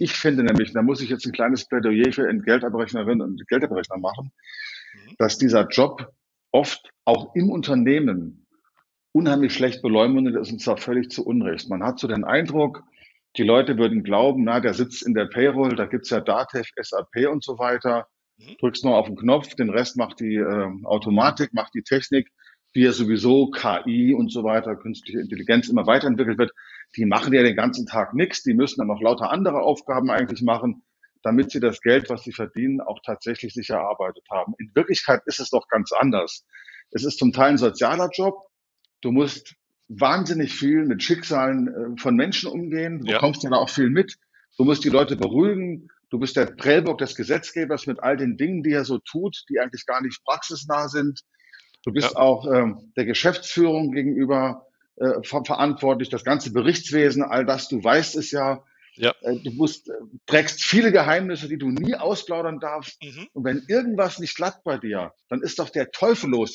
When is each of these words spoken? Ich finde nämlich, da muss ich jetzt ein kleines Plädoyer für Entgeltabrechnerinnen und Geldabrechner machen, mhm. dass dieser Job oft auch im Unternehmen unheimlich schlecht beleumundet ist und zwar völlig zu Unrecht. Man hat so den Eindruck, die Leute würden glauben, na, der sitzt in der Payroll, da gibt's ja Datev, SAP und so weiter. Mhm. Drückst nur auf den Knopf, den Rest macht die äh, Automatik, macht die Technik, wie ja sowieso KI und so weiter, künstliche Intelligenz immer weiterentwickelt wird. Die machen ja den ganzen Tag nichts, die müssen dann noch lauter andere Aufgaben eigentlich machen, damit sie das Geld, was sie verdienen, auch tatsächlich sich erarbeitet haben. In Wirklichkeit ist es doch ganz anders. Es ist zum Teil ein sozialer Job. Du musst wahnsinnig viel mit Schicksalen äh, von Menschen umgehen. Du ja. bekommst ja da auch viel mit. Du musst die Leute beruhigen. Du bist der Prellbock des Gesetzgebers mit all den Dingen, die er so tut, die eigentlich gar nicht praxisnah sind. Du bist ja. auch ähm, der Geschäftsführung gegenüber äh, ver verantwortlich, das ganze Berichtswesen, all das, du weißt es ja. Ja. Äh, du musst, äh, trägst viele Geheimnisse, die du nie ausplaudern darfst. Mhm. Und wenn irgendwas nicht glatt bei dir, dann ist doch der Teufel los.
Ich 0.00 0.14
finde 0.14 0.42
nämlich, 0.42 0.72
da 0.72 0.80
muss 0.80 1.02
ich 1.02 1.10
jetzt 1.10 1.26
ein 1.26 1.32
kleines 1.32 1.68
Plädoyer 1.68 2.10
für 2.10 2.26
Entgeltabrechnerinnen 2.26 3.20
und 3.20 3.46
Geldabrechner 3.48 3.98
machen, 3.98 4.32
mhm. 4.94 5.14
dass 5.18 5.36
dieser 5.36 5.68
Job 5.68 6.10
oft 6.52 6.90
auch 7.04 7.34
im 7.34 7.50
Unternehmen 7.50 8.46
unheimlich 9.12 9.52
schlecht 9.52 9.82
beleumundet 9.82 10.36
ist 10.36 10.50
und 10.50 10.60
zwar 10.60 10.78
völlig 10.78 11.10
zu 11.10 11.26
Unrecht. 11.26 11.68
Man 11.68 11.82
hat 11.82 11.98
so 11.98 12.08
den 12.08 12.24
Eindruck, 12.24 12.82
die 13.36 13.42
Leute 13.42 13.76
würden 13.76 14.02
glauben, 14.02 14.44
na, 14.44 14.60
der 14.60 14.72
sitzt 14.72 15.06
in 15.06 15.12
der 15.12 15.26
Payroll, 15.26 15.76
da 15.76 15.84
gibt's 15.84 16.08
ja 16.08 16.20
Datev, 16.20 16.70
SAP 16.80 17.28
und 17.30 17.44
so 17.44 17.58
weiter. 17.58 18.08
Mhm. 18.38 18.56
Drückst 18.58 18.84
nur 18.86 18.96
auf 18.96 19.06
den 19.06 19.16
Knopf, 19.16 19.54
den 19.54 19.68
Rest 19.68 19.98
macht 19.98 20.20
die 20.20 20.36
äh, 20.36 20.70
Automatik, 20.84 21.52
macht 21.52 21.74
die 21.74 21.82
Technik, 21.82 22.30
wie 22.72 22.84
ja 22.84 22.92
sowieso 22.92 23.50
KI 23.50 24.14
und 24.14 24.30
so 24.30 24.44
weiter, 24.44 24.76
künstliche 24.76 25.20
Intelligenz 25.20 25.68
immer 25.68 25.86
weiterentwickelt 25.86 26.38
wird. 26.38 26.52
Die 26.96 27.04
machen 27.04 27.32
ja 27.32 27.42
den 27.42 27.56
ganzen 27.56 27.86
Tag 27.86 28.14
nichts, 28.14 28.42
die 28.42 28.54
müssen 28.54 28.78
dann 28.78 28.88
noch 28.88 29.00
lauter 29.00 29.30
andere 29.30 29.60
Aufgaben 29.62 30.10
eigentlich 30.10 30.42
machen, 30.42 30.82
damit 31.22 31.50
sie 31.50 31.60
das 31.60 31.80
Geld, 31.80 32.08
was 32.10 32.22
sie 32.22 32.32
verdienen, 32.32 32.80
auch 32.80 33.00
tatsächlich 33.04 33.54
sich 33.54 33.70
erarbeitet 33.70 34.24
haben. 34.30 34.54
In 34.58 34.70
Wirklichkeit 34.74 35.22
ist 35.26 35.40
es 35.40 35.50
doch 35.50 35.68
ganz 35.68 35.92
anders. 35.92 36.46
Es 36.90 37.04
ist 37.04 37.18
zum 37.18 37.32
Teil 37.32 37.50
ein 37.50 37.58
sozialer 37.58 38.08
Job. 38.12 38.46
Du 39.00 39.12
musst 39.12 39.54
wahnsinnig 39.88 40.54
viel 40.54 40.86
mit 40.86 41.02
Schicksalen 41.02 41.68
äh, 41.68 42.00
von 42.00 42.14
Menschen 42.14 42.50
umgehen. 42.50 43.00
Du 43.00 43.06
ja. 43.06 43.18
bekommst 43.18 43.42
ja 43.42 43.50
da 43.50 43.56
auch 43.56 43.70
viel 43.70 43.90
mit. 43.90 44.16
Du 44.56 44.64
musst 44.64 44.84
die 44.84 44.88
Leute 44.88 45.16
beruhigen. 45.16 45.88
Du 46.10 46.18
bist 46.18 46.36
der 46.36 46.46
Prellbock 46.46 46.98
des 46.98 47.14
Gesetzgebers 47.14 47.86
mit 47.86 48.00
all 48.00 48.16
den 48.16 48.36
Dingen, 48.36 48.62
die 48.62 48.72
er 48.72 48.84
so 48.84 48.98
tut, 48.98 49.44
die 49.48 49.60
eigentlich 49.60 49.86
gar 49.86 50.02
nicht 50.02 50.22
praxisnah 50.24 50.88
sind. 50.88 51.20
Du 51.84 51.92
bist 51.92 52.12
ja. 52.12 52.16
auch 52.16 52.46
ähm, 52.52 52.92
der 52.96 53.04
Geschäftsführung 53.04 53.92
gegenüber 53.92 54.66
äh, 54.96 55.22
ver 55.22 55.44
verantwortlich, 55.44 56.08
das 56.08 56.24
ganze 56.24 56.52
Berichtswesen, 56.52 57.22
all 57.22 57.44
das, 57.46 57.68
du 57.68 57.82
weißt 57.82 58.16
es 58.16 58.30
ja. 58.30 58.62
Ja. 58.94 59.14
Äh, 59.22 59.36
du 59.36 59.50
musst, 59.52 59.88
äh, 59.88 59.92
trägst 60.26 60.62
viele 60.62 60.92
Geheimnisse, 60.92 61.48
die 61.48 61.58
du 61.58 61.68
nie 61.68 61.94
ausplaudern 61.94 62.60
darfst. 62.60 63.02
Mhm. 63.02 63.28
Und 63.32 63.44
wenn 63.44 63.64
irgendwas 63.68 64.18
nicht 64.18 64.36
glatt 64.36 64.62
bei 64.64 64.78
dir, 64.78 65.12
dann 65.28 65.42
ist 65.42 65.58
doch 65.58 65.70
der 65.70 65.90
Teufel 65.90 66.30
los. 66.30 66.48